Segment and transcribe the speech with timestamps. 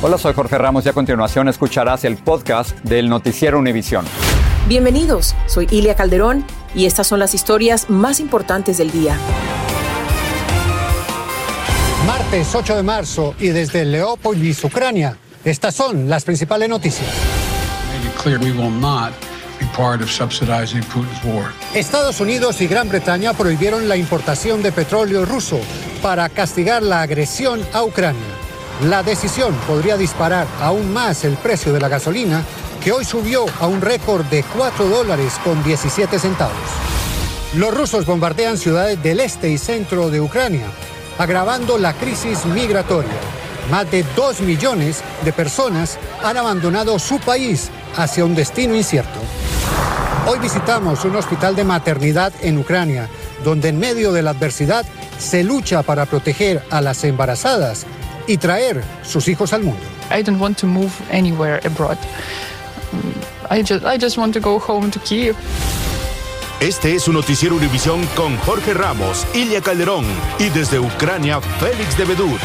[0.00, 4.04] Hola, soy Jorge Ramos y a continuación escucharás el podcast del Noticiero Univisión.
[4.68, 9.16] Bienvenidos, soy Ilia Calderón y estas son las historias más importantes del día.
[12.06, 17.10] Martes 8 de marzo y desde Leópolis, Ucrania, estas son las principales noticias.
[21.74, 25.58] Estados Unidos y Gran Bretaña prohibieron la importación de petróleo ruso
[26.00, 28.47] para castigar la agresión a Ucrania.
[28.84, 32.44] La decisión podría disparar aún más el precio de la gasolina,
[32.80, 36.54] que hoy subió a un récord de 4 dólares con 17 centavos.
[37.56, 40.66] Los rusos bombardean ciudades del este y centro de Ucrania,
[41.18, 43.10] agravando la crisis migratoria.
[43.68, 49.18] Más de 2 millones de personas han abandonado su país hacia un destino incierto.
[50.28, 53.08] Hoy visitamos un hospital de maternidad en Ucrania,
[53.42, 54.86] donde en medio de la adversidad
[55.18, 57.84] se lucha para proteger a las embarazadas
[58.28, 59.80] y traer sus hijos al mundo.
[60.16, 61.98] I don't want to move anywhere abroad.
[63.50, 65.34] I just, I just want to go home to Kiev.
[66.60, 70.04] Este es su noticiero Univisión con Jorge Ramos, Ilia Calderón
[70.38, 72.40] y desde Ucrania, Félix de Bedut.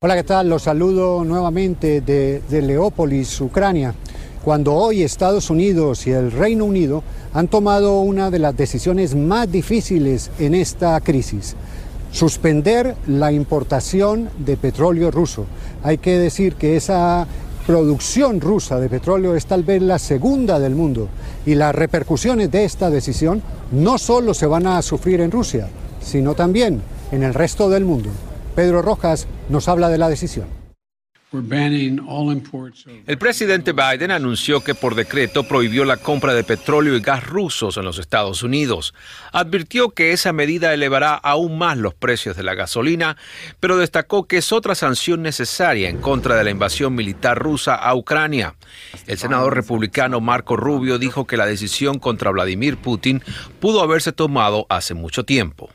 [0.00, 0.48] Hola, ¿qué tal?
[0.48, 3.94] Los saludo nuevamente de, de Leópolis, Ucrania,
[4.42, 9.52] cuando hoy Estados Unidos y el Reino Unido han tomado una de las decisiones más
[9.52, 11.54] difíciles en esta crisis
[12.12, 15.46] suspender la importación de petróleo ruso.
[15.82, 17.26] Hay que decir que esa
[17.66, 21.08] producción rusa de petróleo es tal vez la segunda del mundo
[21.46, 23.42] y las repercusiones de esta decisión
[23.72, 25.68] no solo se van a sufrir en Rusia,
[26.00, 28.10] sino también en el resto del mundo.
[28.54, 30.61] Pedro Rojas nos habla de la decisión.
[33.06, 37.76] El presidente Biden anunció que por decreto prohibió la compra de petróleo y gas rusos
[37.76, 38.92] en los Estados Unidos.
[39.32, 43.16] Advirtió que esa medida elevará aún más los precios de la gasolina,
[43.60, 47.94] pero destacó que es otra sanción necesaria en contra de la invasión militar rusa a
[47.94, 48.54] Ucrania.
[49.06, 53.22] El senador republicano Marco Rubio dijo que la decisión contra Vladimir Putin
[53.60, 55.70] pudo haberse tomado hace mucho tiempo.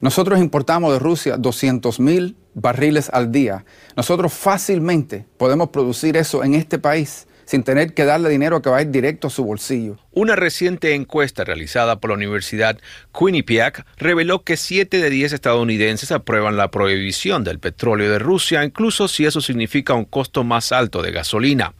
[0.00, 3.64] Nosotros importamos de Rusia 200 mil barriles al día.
[3.96, 8.76] Nosotros fácilmente podemos producir eso en este país sin tener que darle dinero que va
[8.76, 9.96] a ir directo a su bolsillo.
[10.12, 12.78] Una reciente encuesta realizada por la Universidad
[13.18, 19.08] Quinnipiac reveló que 7 de 10 estadounidenses aprueban la prohibición del petróleo de Rusia, incluso
[19.08, 21.72] si eso significa un costo más alto de gasolina.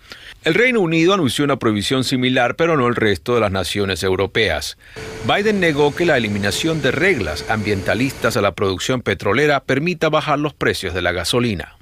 [0.43, 4.79] El Reino Unido anunció una prohibición similar, pero no el resto de las naciones europeas.
[5.27, 10.55] Biden negó que la eliminación de reglas ambientalistas a la producción petrolera permita bajar los
[10.55, 11.77] precios de la gasolina.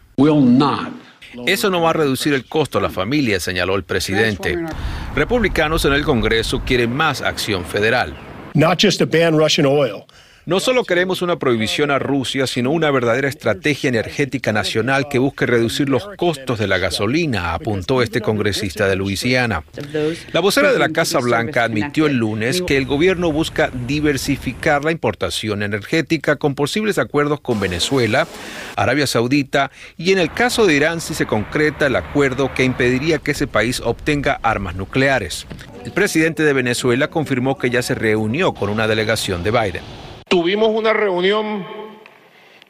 [1.46, 4.56] Eso no va a reducir el costo a la familia, señaló el presidente.
[5.14, 8.14] Republicanos en el Congreso quieren más acción federal.
[10.46, 15.44] No solo queremos una prohibición a Rusia, sino una verdadera estrategia energética nacional que busque
[15.44, 19.64] reducir los costos de la gasolina, apuntó este congresista de Luisiana.
[20.30, 24.92] La vocera de la Casa Blanca admitió el lunes que el gobierno busca diversificar la
[24.92, 28.28] importación energética con posibles acuerdos con Venezuela,
[28.76, 33.18] Arabia Saudita y en el caso de Irán si se concreta el acuerdo que impediría
[33.18, 35.44] que ese país obtenga armas nucleares.
[35.84, 40.05] El presidente de Venezuela confirmó que ya se reunió con una delegación de Biden.
[40.28, 41.64] Tuvimos una reunión,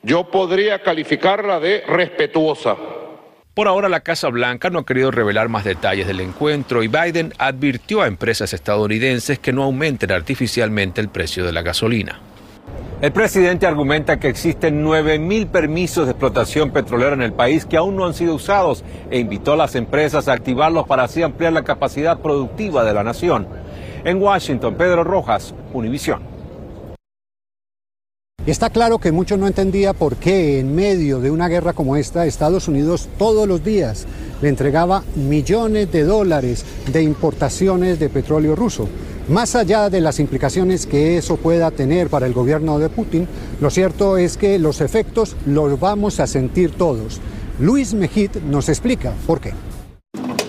[0.03, 2.77] yo podría calificarla de respetuosa.
[3.55, 7.33] Por ahora la Casa Blanca no ha querido revelar más detalles del encuentro y Biden
[7.39, 12.21] advirtió a empresas estadounidenses que no aumenten artificialmente el precio de la gasolina.
[13.01, 17.97] El presidente argumenta que existen 9.000 permisos de explotación petrolera en el país que aún
[17.97, 21.65] no han sido usados e invitó a las empresas a activarlos para así ampliar la
[21.65, 23.49] capacidad productiva de la nación.
[24.05, 26.36] En Washington, Pedro Rojas, Univisión.
[28.47, 32.27] Está claro que muchos no entendía por qué en medio de una guerra como esta
[32.27, 34.07] Estados Unidos todos los días
[34.41, 38.89] le entregaba millones de dólares de importaciones de petróleo ruso.
[39.29, 43.27] Más allá de las implicaciones que eso pueda tener para el gobierno de Putin,
[43.61, 47.21] lo cierto es que los efectos los vamos a sentir todos.
[47.59, 49.55] Luis Mejid nos explica por qué.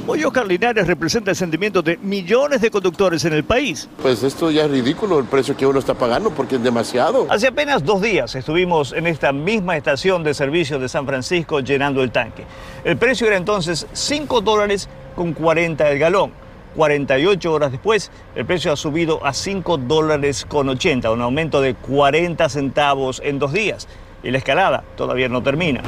[0.09, 3.89] Hoy Oscar Linares representa el sentimiento de millones de conductores en el país.
[4.01, 7.27] Pues esto ya es ridículo el precio que uno está pagando porque es demasiado.
[7.30, 12.01] Hace apenas dos días estuvimos en esta misma estación de servicio de San Francisco llenando
[12.04, 12.45] el tanque.
[12.86, 16.31] El precio era entonces 5 dólares con 40 el galón.
[16.77, 21.74] 48 horas después, el precio ha subido a 5 dólares con 80, un aumento de
[21.74, 23.89] 40 centavos en dos días.
[24.27, 25.81] Y la escalada todavía no termina.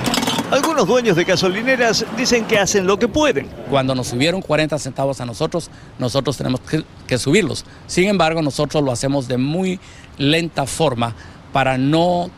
[0.50, 3.50] Algunos dueños de gasolineras dicen que hacen lo que pueden.
[3.69, 5.69] Cuando nos subieron 40 centavos a nosotros,
[6.00, 7.65] nosotros tenemos que, que subirlos.
[7.86, 9.77] Sin embargo, nosotros lo hacemos de muy
[10.18, 11.13] lenta forma
[11.51, 12.31] para no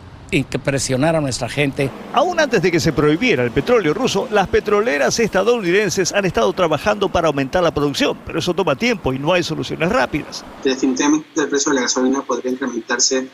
[0.64, 1.90] presionar a nuestra gente.
[2.14, 7.10] Aún antes de que se prohibiera el petróleo ruso, las petroleras estadounidenses han estado trabajando
[7.10, 10.44] para aumentar la producción, pero eso toma tiempo y no hay soluciones rápidas.
[10.64, 13.28] Definitivamente el precio de la gasolina podría incrementarse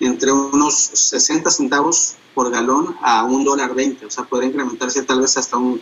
[0.00, 5.20] entre unos 60 centavos por galón a un dólar 20, o sea, podría incrementarse tal
[5.20, 5.80] vez hasta un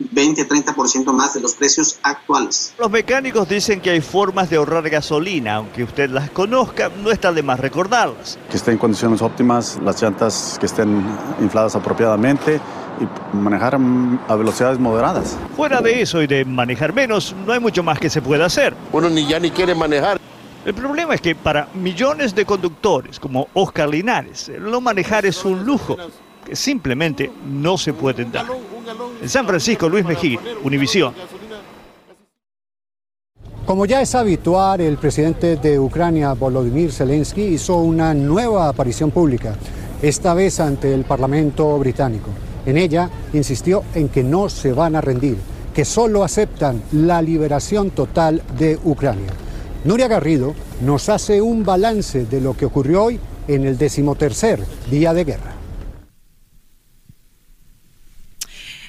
[0.00, 2.74] 20-30% más de los precios actuales.
[2.78, 7.32] Los mecánicos dicen que hay formas de ahorrar gasolina, aunque usted las conozca, no está
[7.32, 8.38] de más recordarlas.
[8.50, 11.04] Que estén en condiciones óptimas, las llantas que estén
[11.40, 12.60] infladas apropiadamente
[13.00, 13.78] y manejar
[14.28, 15.36] a velocidades moderadas.
[15.56, 18.74] Fuera de eso y de manejar menos, no hay mucho más que se pueda hacer.
[18.92, 20.20] Uno ni ya ni quiere manejar.
[20.64, 25.62] El problema es que para millones de conductores como Oscar Linares, no manejar es un
[25.62, 25.96] lujo
[26.42, 28.46] que simplemente no se pueden dar.
[29.20, 31.12] En San Francisco, Luis Mejía, Univisión.
[33.66, 39.56] Como ya es habitual, el presidente de Ucrania, Volodymyr Zelensky, hizo una nueva aparición pública,
[40.00, 42.30] esta vez ante el Parlamento británico.
[42.64, 45.36] En ella insistió en que no se van a rendir,
[45.74, 49.43] que solo aceptan la liberación total de Ucrania.
[49.84, 54.60] Nuria Garrido nos hace un balance de lo que ocurrió hoy en el decimotercer
[54.90, 55.53] día de guerra.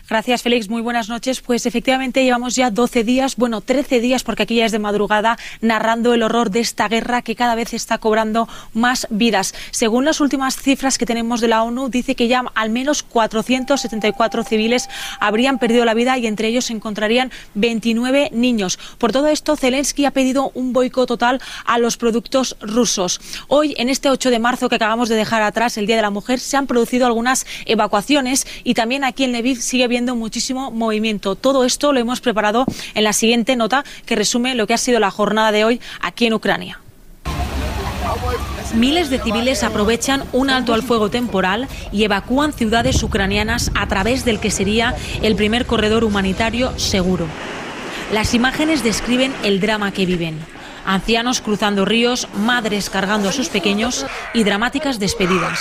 [0.08, 0.70] Gracias, Félix.
[0.70, 1.42] Muy buenas noches.
[1.42, 5.36] Pues efectivamente llevamos ya 12 días, bueno, 13 días, porque aquí ya es de madrugada,
[5.62, 9.56] narrando el horror de esta guerra que cada vez está cobrando más vidas.
[9.72, 14.44] Según las últimas cifras que tenemos de la ONU, dice que ya al menos 474
[14.44, 18.78] civiles habrían perdido la vida y entre ellos se encontrarían 29 niños.
[19.00, 23.20] Por todo esto, Zelensky ha pedido un boicot total a los productos rusos.
[23.48, 26.12] Hoy, en este 8 de marzo que acabamos de dejar atrás, el Día de la
[26.12, 31.38] Mujer, se han producido algunas evacuaciones y también aquí en Lviv sigue viendo muchísimo movimiento.
[31.38, 32.66] Todo esto lo hemos preparado
[32.96, 36.26] en la siguiente nota que resume lo que ha sido la jornada de hoy aquí
[36.26, 36.82] en Ucrania.
[38.74, 44.26] Miles de civiles aprovechan un alto al fuego temporal y evacúan ciudades ucranianas a través
[44.26, 47.26] del que sería el primer corredor humanitario seguro.
[48.12, 50.55] Las imágenes describen el drama que viven.
[50.86, 55.60] Ancianos cruzando ríos, madres cargando a sus pequeños y dramáticas despedidas.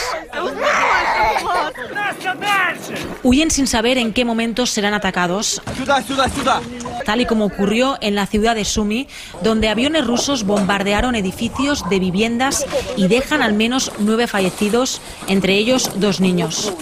[3.22, 5.62] Huyen sin saber en qué momentos serán atacados,
[7.06, 9.08] tal y como ocurrió en la ciudad de Sumi,
[9.42, 12.66] donde aviones rusos bombardearon edificios de viviendas
[12.96, 16.72] y dejan al menos nueve fallecidos, entre ellos dos niños.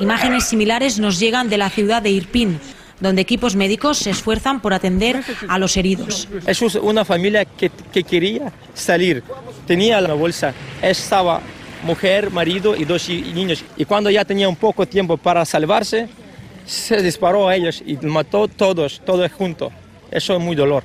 [0.00, 2.60] Imágenes similares nos llegan de la ciudad de Irpin,
[3.00, 6.28] donde equipos médicos se esfuerzan por atender a los heridos.
[6.46, 9.22] Es una familia que, que quería salir,
[9.66, 10.52] tenía la bolsa,
[10.82, 11.40] estaba
[11.82, 13.64] mujer, marido y dos niños.
[13.76, 16.08] Y cuando ya tenía un poco tiempo para salvarse,
[16.66, 19.72] se disparó a ellos y mató todos, todos juntos.
[20.10, 20.82] Eso es muy dolor.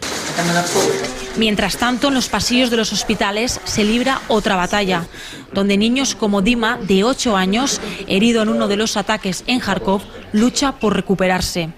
[1.37, 5.05] Mientras tanto, en los pasillos de los hospitales se libra otra batalla,
[5.53, 10.01] donde niños como Dima, de 8 años, herido en uno de los ataques en Kharkov,
[10.31, 11.69] lucha por recuperarse.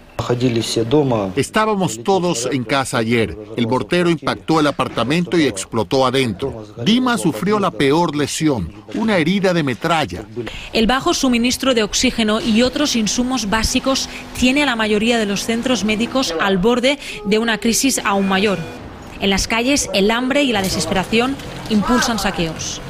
[1.36, 3.38] Estábamos todos en casa ayer.
[3.58, 6.66] El mortero impactó el apartamento y explotó adentro.
[6.84, 10.26] Dima sufrió la peor lesión, una herida de metralla.
[10.74, 15.44] El bajo suministro de oxígeno y otros insumos básicos tiene a la mayoría de los
[15.44, 18.58] centros médicos al borde de una crisis aún mayor.
[19.20, 21.36] En las calles, el hambre y la desesperación
[21.70, 22.82] impulsan saqueos.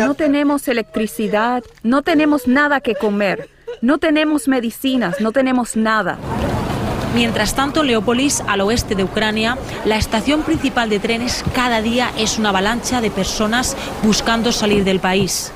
[0.00, 3.48] No tenemos electricidad, no tenemos nada que comer.
[3.80, 6.18] No tenemos medicinas, no tenemos nada.
[7.14, 12.12] Mientras tanto, en Leópolis, al oeste de Ucrania, la estación principal de trenes cada día
[12.16, 15.52] es una avalancha de personas buscando salir del país.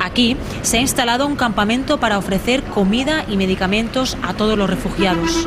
[0.00, 5.46] Aquí se ha instalado un campamento para ofrecer comida y medicamentos a todos los refugiados.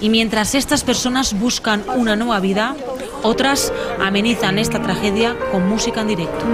[0.00, 2.74] Y mientras estas personas buscan una nueva vida,
[3.22, 6.44] otras amenizan esta tragedia con música en directo.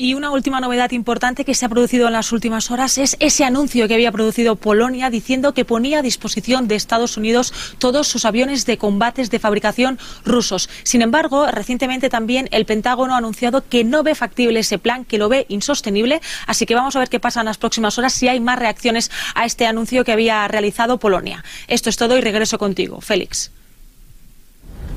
[0.00, 3.44] Y una última novedad importante que se ha producido en las últimas horas es ese
[3.44, 8.24] anuncio que había producido Polonia diciendo que ponía a disposición de Estados Unidos todos sus
[8.24, 10.70] aviones de combates de fabricación rusos.
[10.84, 15.18] Sin embargo, recientemente también el Pentágono ha anunciado que no ve factible ese plan, que
[15.18, 16.22] lo ve insostenible.
[16.46, 19.10] Así que vamos a ver qué pasa en las próximas horas si hay más reacciones
[19.34, 21.44] a este anuncio que había realizado Polonia.
[21.68, 23.50] Esto es todo y regreso contigo, Félix.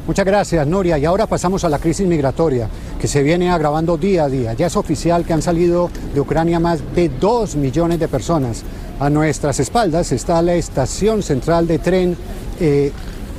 [0.05, 0.97] Muchas gracias, Noria.
[0.97, 2.67] Y ahora pasamos a la crisis migratoria,
[2.99, 4.51] que se viene agravando día a día.
[4.53, 8.63] Ya es oficial que han salido de Ucrania más de dos millones de personas.
[8.99, 12.17] A nuestras espaldas está la estación central de tren
[12.59, 12.91] eh,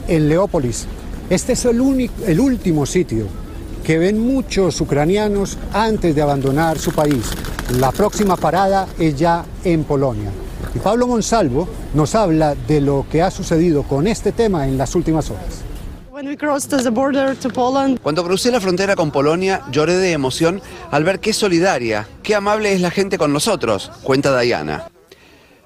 [0.08, 0.86] en Leópolis.
[1.28, 3.26] Este es el, único, el último sitio
[3.84, 7.26] que ven muchos ucranianos antes de abandonar su país.
[7.78, 10.30] La próxima parada es ya en Polonia.
[10.74, 14.94] Y Pablo Monsalvo nos habla de lo que ha sucedido con este tema en las
[14.94, 15.73] últimas horas.
[18.00, 22.72] Cuando crucé la frontera con Polonia, lloré de emoción al ver qué solidaria, qué amable
[22.72, 24.92] es la gente con nosotros, cuenta Diana.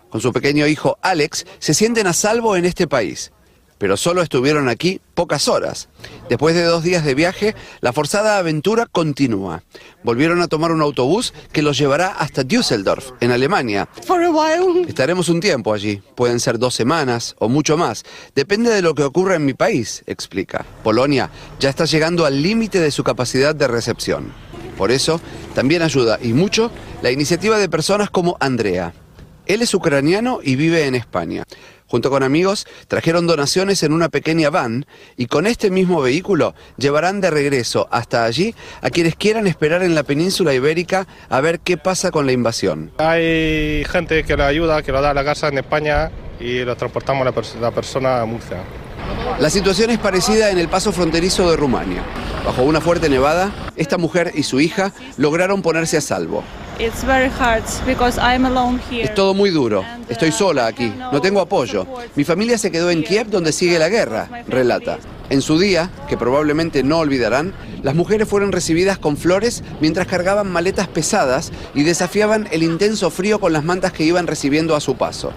[0.08, 3.30] Con su pequeño hijo Alex, se sienten a salvo en este país
[3.78, 5.88] pero solo estuvieron aquí pocas horas.
[6.28, 9.62] Después de dos días de viaje, la forzada aventura continúa.
[10.02, 13.88] Volvieron a tomar un autobús que los llevará hasta Düsseldorf, en Alemania.
[14.86, 18.04] Estaremos un tiempo allí, pueden ser dos semanas o mucho más.
[18.34, 20.64] Depende de lo que ocurra en mi país, explica.
[20.82, 24.32] Polonia ya está llegando al límite de su capacidad de recepción.
[24.76, 25.20] Por eso,
[25.54, 26.70] también ayuda y mucho
[27.02, 28.92] la iniciativa de personas como Andrea.
[29.46, 31.42] Él es ucraniano y vive en España.
[31.88, 37.22] Junto con amigos, trajeron donaciones en una pequeña van y con este mismo vehículo llevarán
[37.22, 41.78] de regreso hasta allí a quienes quieran esperar en la península ibérica a ver qué
[41.78, 42.92] pasa con la invasión.
[42.98, 46.76] Hay gente que le ayuda, que lo da a la casa en España y lo
[46.76, 48.58] transportamos a la, la persona a Murcia.
[49.40, 52.02] La situación es parecida en el paso fronterizo de Rumania.
[52.44, 56.44] Bajo una fuerte nevada, esta mujer y su hija lograron ponerse a salvo.
[59.02, 59.84] Es todo muy duro.
[60.08, 60.92] Estoy sola aquí.
[61.12, 61.86] No tengo apoyo.
[62.14, 64.98] Mi familia se quedó en Kiev donde sigue la guerra, relata.
[65.30, 70.50] En su día, que probablemente no olvidarán, las mujeres fueron recibidas con flores mientras cargaban
[70.50, 74.96] maletas pesadas y desafiaban el intenso frío con las mantas que iban recibiendo a su
[74.96, 75.32] paso.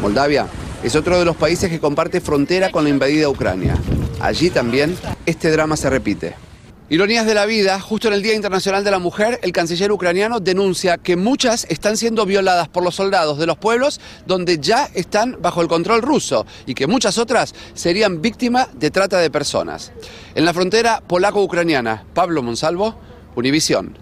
[0.00, 0.46] Moldavia
[0.82, 3.76] es otro de los países que comparte frontera con la invadida Ucrania.
[4.20, 6.45] Allí también este drama se repite.
[6.88, 10.38] Ironías de la vida, justo en el Día Internacional de la Mujer, el canciller ucraniano
[10.38, 15.36] denuncia que muchas están siendo violadas por los soldados de los pueblos donde ya están
[15.42, 19.90] bajo el control ruso y que muchas otras serían víctimas de trata de personas.
[20.36, 22.94] En la frontera polaco-ucraniana, Pablo Monsalvo,
[23.34, 23.98] Univisión.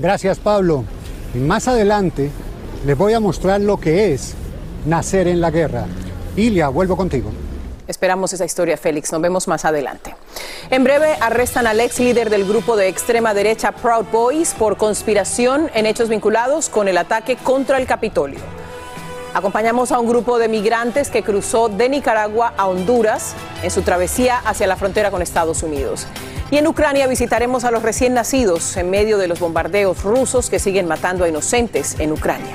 [0.00, 0.84] Gracias Pablo.
[1.36, 2.32] Y más adelante
[2.84, 4.34] les voy a mostrar lo que es
[4.86, 5.86] nacer en la guerra.
[6.34, 7.30] Ilia, vuelvo contigo.
[7.90, 9.10] Esperamos esa historia, Félix.
[9.10, 10.14] Nos vemos más adelante.
[10.70, 15.68] En breve arrestan al ex líder del grupo de extrema derecha Proud Boys por conspiración
[15.74, 18.38] en hechos vinculados con el ataque contra el Capitolio.
[19.34, 24.38] Acompañamos a un grupo de migrantes que cruzó de Nicaragua a Honduras en su travesía
[24.38, 26.06] hacia la frontera con Estados Unidos.
[26.52, 30.60] Y en Ucrania visitaremos a los recién nacidos en medio de los bombardeos rusos que
[30.60, 32.54] siguen matando a inocentes en Ucrania.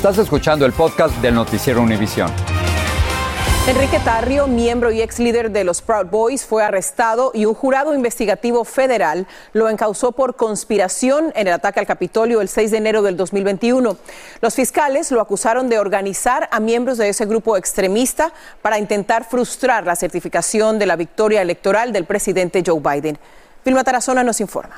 [0.00, 2.30] Estás escuchando el podcast del noticiero Univisión.
[3.68, 7.92] Enrique Tarrio, miembro y ex líder de los Proud Boys, fue arrestado y un jurado
[7.94, 13.02] investigativo federal lo encausó por conspiración en el ataque al Capitolio el 6 de enero
[13.02, 13.98] del 2021.
[14.40, 19.84] Los fiscales lo acusaron de organizar a miembros de ese grupo extremista para intentar frustrar
[19.84, 23.18] la certificación de la victoria electoral del presidente Joe Biden.
[23.66, 24.76] Vilma Tarazona nos informa.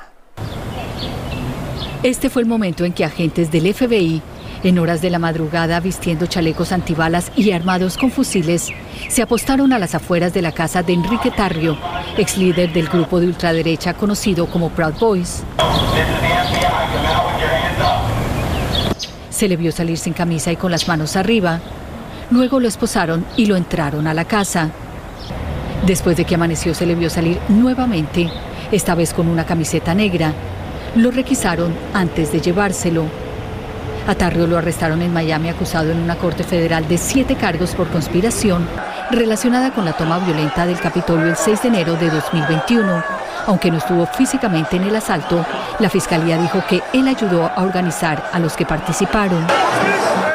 [2.03, 4.21] Este fue el momento en que agentes del FBI
[4.63, 8.69] en horas de la madrugada, vistiendo chalecos antibalas y armados con fusiles,
[9.09, 11.77] se apostaron a las afueras de la casa de Enrique Tarrio,
[12.17, 15.43] ex líder del grupo de ultraderecha conocido como Proud Boys.
[19.29, 21.59] Se le vio salir sin camisa y con las manos arriba.
[22.31, 24.69] Luego lo esposaron y lo entraron a la casa.
[25.85, 28.29] Después de que amaneció se le vio salir nuevamente,
[28.71, 30.33] esta vez con una camiseta negra.
[30.95, 33.22] Lo requisaron antes de llevárselo.
[34.05, 38.67] A lo arrestaron en Miami acusado en una corte federal de siete cargos por conspiración
[39.11, 43.03] relacionada con la toma violenta del Capitolio el 6 de enero de 2021.
[43.47, 45.45] Aunque no estuvo físicamente en el asalto,
[45.79, 49.47] la fiscalía dijo que él ayudó a organizar a los que participaron.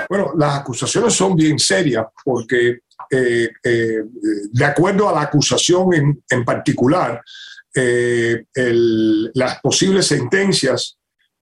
[0.08, 3.98] Bueno, las acusaciones son bien serias porque eh, eh,
[4.50, 7.22] de acuerdo a la acusación en, en particular,
[7.74, 8.44] eh,
[9.34, 10.97] las posibles sentencias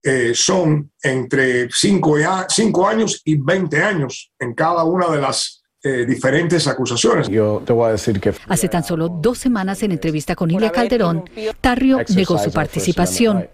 [0.08, 6.68] eh, son entre 5 años y 20 años en cada una de las eh, diferentes
[6.68, 7.28] acusaciones.
[7.28, 8.32] Yo te voy a decir que...
[8.46, 11.24] Hace tan solo dos semanas en entrevista con Ilia Calderón,
[11.60, 13.48] Tarrio negó su participación.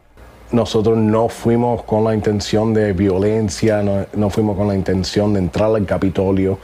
[0.50, 5.38] Nosotros no fuimos con la intención de violencia, no, no fuimos con la intención de
[5.38, 6.58] entrar al Capitolio.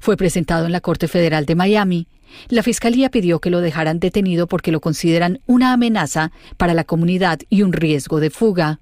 [0.00, 2.08] Fue presentado en la Corte Federal de Miami.
[2.48, 7.38] La Fiscalía pidió que lo dejaran detenido porque lo consideran una amenaza para la comunidad
[7.48, 8.80] y un riesgo de fuga.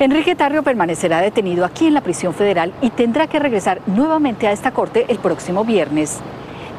[0.00, 4.52] Enrique Tarrio permanecerá detenido aquí en la prisión federal y tendrá que regresar nuevamente a
[4.52, 6.18] esta corte el próximo viernes.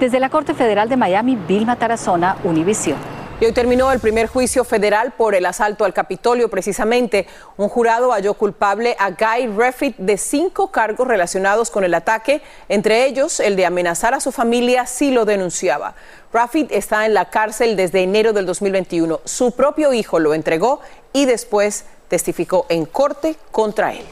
[0.02, 2.98] Desde la Corte Federal de Miami, Vilma Tarazona, Univisión.
[3.40, 6.50] Y hoy terminó el primer juicio federal por el asalto al Capitolio.
[6.50, 12.42] Precisamente, un jurado halló culpable a Guy Reffitt de cinco cargos relacionados con el ataque,
[12.70, 15.96] entre ellos el de amenazar a su familia si lo denunciaba.
[16.32, 19.22] Reffitt está en la cárcel desde enero del 2021.
[19.26, 20.80] Su propio hijo lo entregó
[21.12, 24.06] y después testificó en corte contra él.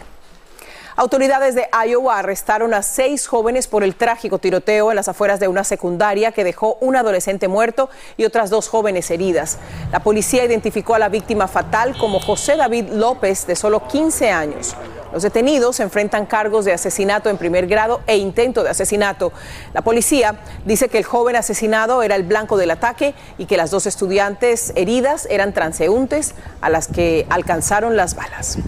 [0.96, 5.48] Autoridades de Iowa arrestaron a seis jóvenes por el trágico tiroteo en las afueras de
[5.48, 9.58] una secundaria que dejó un adolescente muerto y otras dos jóvenes heridas.
[9.92, 14.76] La policía identificó a la víctima fatal como José David López, de solo 15 años.
[15.12, 19.32] Los detenidos enfrentan cargos de asesinato en primer grado e intento de asesinato.
[19.74, 23.72] La policía dice que el joven asesinado era el blanco del ataque y que las
[23.72, 28.60] dos estudiantes heridas eran transeúntes a las que alcanzaron las balas.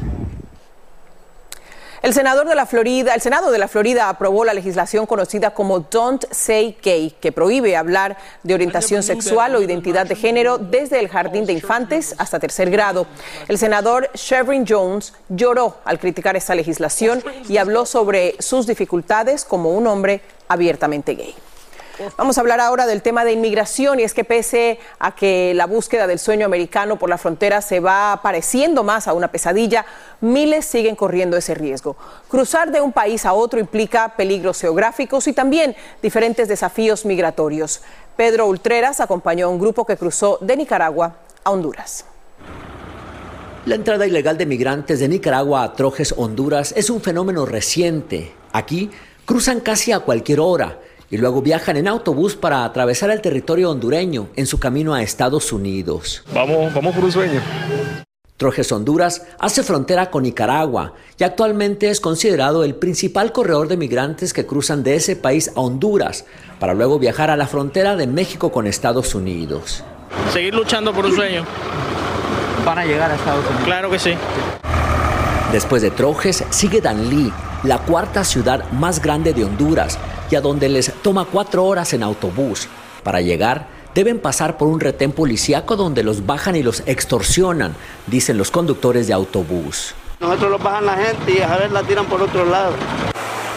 [2.06, 5.80] El senador de la Florida, el Senado de la Florida aprobó la legislación conocida como
[5.80, 11.10] Don't Say Gay, que prohíbe hablar de orientación sexual o identidad de género desde el
[11.10, 13.08] jardín de infantes hasta tercer grado.
[13.48, 19.72] El senador Chevron Jones lloró al criticar esta legislación y habló sobre sus dificultades como
[19.72, 21.34] un hombre abiertamente gay.
[22.18, 25.66] Vamos a hablar ahora del tema de inmigración y es que pese a que la
[25.66, 29.86] búsqueda del sueño americano por la frontera se va pareciendo más a una pesadilla,
[30.22, 31.96] miles siguen corriendo ese riesgo.
[32.28, 37.82] Cruzar de un país a otro implica peligros geográficos y también diferentes desafíos migratorios.
[38.18, 42.06] Pedro Ultreras acompañó a un grupo que cruzó de Nicaragua a Honduras.
[43.66, 48.32] La entrada ilegal de migrantes de Nicaragua a Trojes, Honduras, es un fenómeno reciente.
[48.52, 48.92] Aquí
[49.26, 50.78] cruzan casi a cualquier hora
[51.16, 55.54] y luego viajan en autobús para atravesar el territorio hondureño en su camino a Estados
[55.54, 56.26] Unidos.
[56.34, 57.42] Vamos, vamos por un sueño.
[58.36, 64.34] Trojes Honduras hace frontera con Nicaragua y actualmente es considerado el principal corredor de migrantes
[64.34, 66.26] que cruzan de ese país a Honduras
[66.60, 69.86] para luego viajar a la frontera de México con Estados Unidos.
[70.34, 71.46] Seguir luchando por un sueño.
[72.66, 73.64] Para llegar a Estados Unidos.
[73.64, 74.16] Claro que sí.
[75.52, 77.32] Después de Trojes sigue Danlí,
[77.64, 79.98] la cuarta ciudad más grande de Honduras
[80.30, 82.68] y a donde les toma cuatro horas en autobús.
[83.04, 87.76] Para llegar, deben pasar por un retén policíaco donde los bajan y los extorsionan,
[88.08, 89.94] dicen los conductores de autobús.
[90.20, 92.74] Nosotros los bajan la gente y a ver la tiran por otro lado.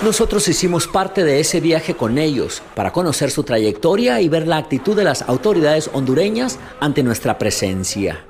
[0.04, 4.58] Nosotros hicimos parte de ese viaje con ellos para conocer su trayectoria y ver la
[4.58, 8.27] actitud de las autoridades hondureñas ante nuestra presencia.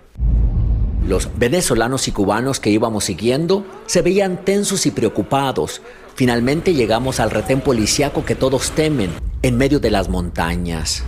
[1.08, 5.80] Los venezolanos y cubanos que íbamos siguiendo se veían tensos y preocupados.
[6.14, 11.04] Finalmente llegamos al retén policíaco que todos temen, en medio de las montañas.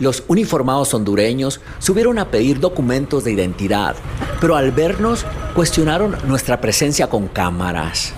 [0.00, 3.94] Los uniformados hondureños subieron a pedir documentos de identidad,
[4.40, 8.12] pero al vernos cuestionaron nuestra presencia con cámaras.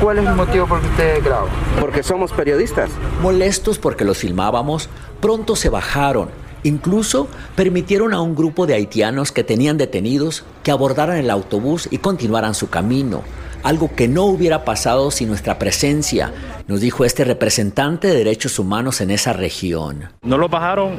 [0.00, 1.48] ¿Cuál es el motivo por el que ustedes graban?
[1.80, 2.90] Porque somos periodistas.
[3.22, 4.88] Molestos porque los filmábamos,
[5.20, 6.28] pronto se bajaron.
[6.62, 11.98] Incluso permitieron a un grupo de haitianos que tenían detenidos que abordaran el autobús y
[11.98, 13.22] continuaran su camino.
[13.62, 16.32] Algo que no hubiera pasado sin nuestra presencia,
[16.68, 20.10] nos dijo este representante de derechos humanos en esa región.
[20.22, 20.92] No lo bajaron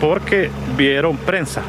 [0.00, 1.62] porque vieron prensa.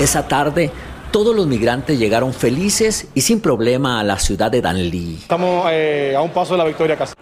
[0.00, 0.70] Esa tarde,
[1.10, 5.18] todos los migrantes llegaron felices y sin problema a la ciudad de Danlí.
[5.22, 7.14] Estamos eh, a un paso de la victoria casi.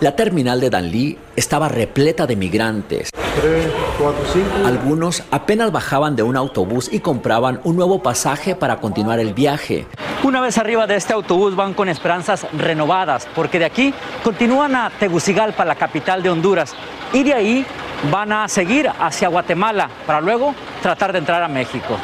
[0.00, 3.10] La terminal de Danlí estaba repleta de migrantes.
[3.36, 4.66] Tres, cuatro, cinco.
[4.66, 9.86] Algunos apenas bajaban de un autobús y compraban un nuevo pasaje para continuar el viaje.
[10.24, 14.90] Una vez arriba de este autobús van con esperanzas renovadas, porque de aquí continúan a
[14.90, 16.74] Tegucigalpa, la capital de Honduras,
[17.12, 17.66] y de ahí
[18.10, 21.96] van a seguir hacia Guatemala para luego tratar de entrar a México.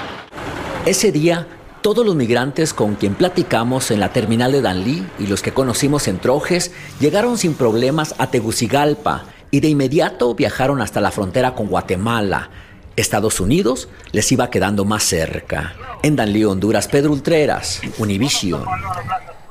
[0.87, 1.47] Ese día,
[1.83, 6.07] todos los migrantes con quien platicamos en la terminal de Danlí y los que conocimos
[6.07, 11.67] en Trojes llegaron sin problemas a Tegucigalpa y de inmediato viajaron hasta la frontera con
[11.67, 12.51] Guatemala.
[12.97, 15.75] Estados Unidos les iba quedando más cerca.
[16.03, 18.65] En Danlí, Honduras, Pedro Ultreras, Univision.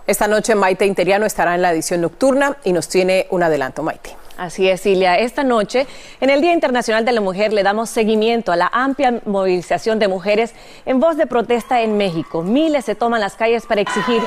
[0.08, 4.16] Esta noche Maite Interiano estará en la edición nocturna y nos tiene un adelanto, Maite.
[4.38, 5.18] Así es, Silvia.
[5.18, 5.88] Esta noche,
[6.20, 10.10] en el Día Internacional de la Mujer, le damos seguimiento a la amplia movilización de
[10.10, 10.54] mujeres
[10.86, 12.44] en voz de protesta en México.
[12.44, 14.22] Miles se toman las calles para exigir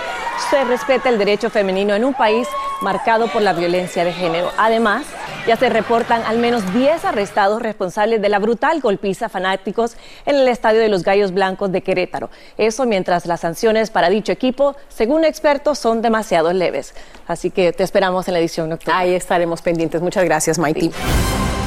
[0.50, 2.48] se respete el derecho femenino en un país
[2.80, 4.50] marcado por la violencia de género.
[4.56, 5.04] Además,
[5.48, 10.46] ya se reportan al menos 10 arrestados responsables de la brutal golpiza fanáticos en el
[10.46, 12.28] Estadio de los Gallos Blancos de Querétaro.
[12.58, 16.94] Eso mientras las sanciones para dicho equipo, según expertos, son demasiado leves.
[17.26, 18.98] Así que te esperamos en la edición nocturna.
[18.98, 20.02] Ahí estaremos pendientes.
[20.02, 20.90] Muchas gracias, Maiti.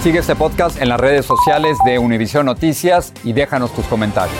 [0.03, 4.37] Sigue este podcast en las redes sociales de Univision Noticias y déjanos tus comentarios.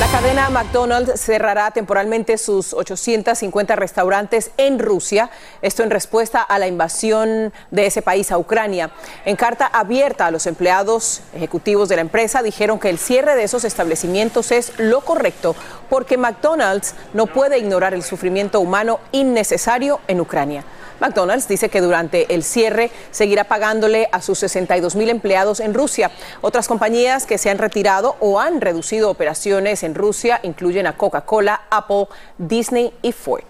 [0.00, 5.30] La cadena McDonald's cerrará temporalmente sus 850 restaurantes en Rusia,
[5.62, 8.90] esto en respuesta a la invasión de ese país a Ucrania.
[9.24, 13.44] En carta abierta a los empleados ejecutivos de la empresa dijeron que el cierre de
[13.44, 15.54] esos establecimientos es lo correcto
[15.88, 20.64] porque McDonald's no puede ignorar el sufrimiento humano innecesario en Ucrania.
[21.04, 26.10] McDonald's dice que durante el cierre seguirá pagándole a sus 62 mil empleados en Rusia.
[26.40, 31.60] Otras compañías que se han retirado o han reducido operaciones en Rusia incluyen a Coca-Cola,
[31.70, 32.06] Apple,
[32.38, 33.44] Disney y Ford.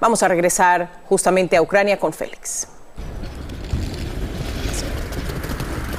[0.00, 2.68] Vamos a regresar justamente a Ucrania con Félix.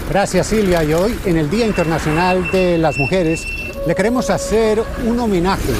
[0.09, 3.45] Gracias Silvia y hoy en el Día Internacional de las Mujeres
[3.85, 5.73] le queremos hacer un homenaje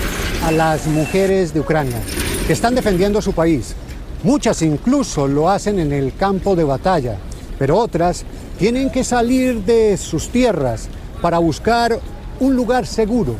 [0.44, 2.02] a las mujeres de Ucrania
[2.48, 3.76] que están defendiendo su país
[4.24, 7.18] Muchas incluso lo hacen en el campo de batalla,
[7.60, 8.24] pero otras
[8.58, 10.88] tienen que salir de sus tierras
[11.22, 12.00] para buscar
[12.40, 13.36] un lugar seguro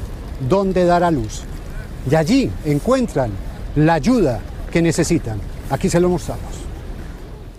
[0.50, 1.42] donde dar a luz.
[2.10, 3.32] Y allí encuentran
[3.78, 4.42] la ayuda
[4.72, 5.40] que necesitan.
[5.70, 6.54] Aquí se lo mostramos.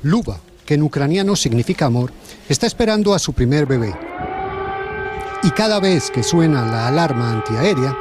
[0.03, 2.13] Luba, que en ucraniano significa amor,
[2.49, 3.95] está esperando a su primer bebé.
[5.43, 7.97] Y cada vez que suena la alarma antiaérea,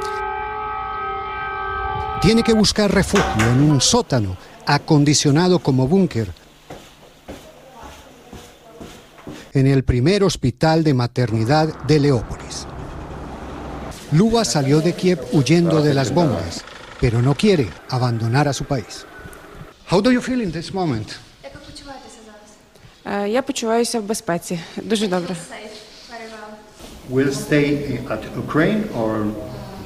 [2.20, 6.27] tiene que buscar refugio en un sótano acondicionado como búnker
[9.53, 12.65] en el primer hospital de maternidad de Leópolis.
[14.11, 16.63] Luba salió de Kiev huyendo de las bombas,
[16.99, 19.05] pero no quiere abandonar a su país.
[19.91, 21.07] How do you feel in this moment?
[23.27, 24.59] Я почуваюся в безпеці.
[24.83, 25.35] Дуже добре.
[27.11, 29.25] Will stay at Ukraine or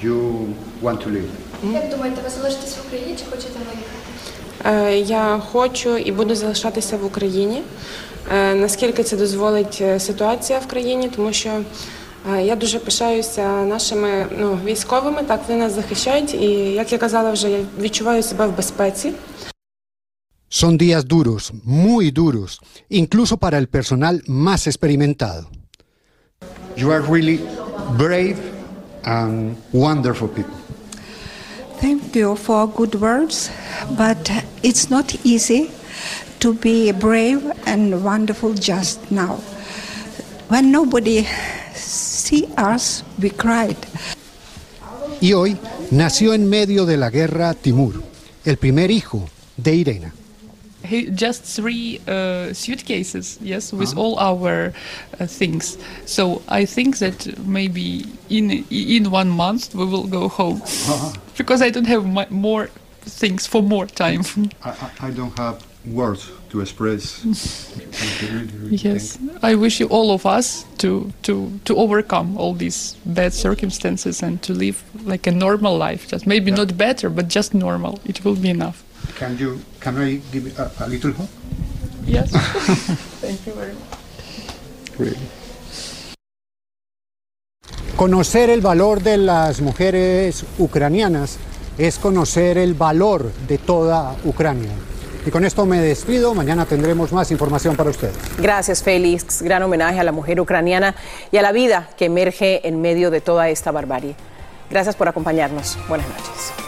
[0.02, 1.30] you want to leave?
[1.74, 3.97] Як думаєте, ви залишитесь в Україні чи хочете виїхати?
[5.07, 7.63] Я хочу і буду залишатися в Україні.
[8.55, 11.51] Наскільки це дозволить ситуація в країні, тому що
[12.43, 16.47] я дуже пишаюся нашими ну, військовими, так вони нас захищають, і
[16.83, 19.13] як я казала вже, я відчуваю себе в безпеці.
[20.51, 25.47] Son días duros, muy duros, incluso para el personal más experimentado.
[26.77, 27.39] You are really
[27.99, 28.39] brave
[29.05, 30.59] and wonderful people.
[31.83, 33.51] Thank you for good words,
[33.91, 34.31] but
[34.63, 35.71] it's not easy
[36.41, 39.37] to be brave and wonderful just now.
[40.49, 41.27] When nobody
[41.75, 43.77] see us, we cried.
[45.21, 45.57] Y hoy
[45.91, 48.03] nació en medio de la guerra Timur,
[48.45, 50.15] el primer hijo de Irena.
[50.85, 54.73] He, just three uh, suitcases, yes, with all our
[55.19, 55.77] uh, things.
[56.07, 60.63] So I think that maybe in in one month we will go home
[61.37, 62.71] because I don't have my, more
[63.09, 64.23] things for more time.
[64.63, 67.25] I, I, I don't have words to express.
[68.23, 69.19] really, really yes.
[69.43, 74.43] I wish you all of us to to to overcome all these bad circumstances and
[74.43, 76.09] to live like a normal life.
[76.09, 78.01] Just maybe not better, but just normal.
[78.05, 78.83] It will be enough.
[79.17, 81.31] Can you can I give a, a little hope?
[82.07, 82.31] Yes.
[83.21, 83.99] Thank you very much.
[84.99, 85.19] Really.
[87.97, 91.39] Conocer el valor de las mujeres ucranianas
[91.79, 94.73] es conocer el valor de toda Ucrania.
[95.25, 96.35] Y con esto me despido.
[96.35, 98.17] Mañana tendremos más información para ustedes.
[98.39, 99.43] Gracias, Félix.
[99.43, 100.95] Gran homenaje a la mujer ucraniana
[101.31, 104.15] y a la vida que emerge en medio de toda esta barbarie.
[104.71, 105.79] Gracias por acompañarnos.
[105.89, 106.68] Buenas noches.